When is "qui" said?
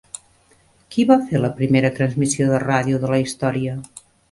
0.95-1.05